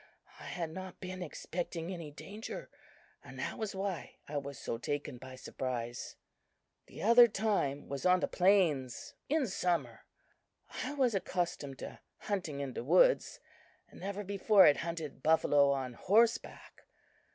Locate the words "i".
0.39-0.45, 4.27-4.35, 10.83-10.95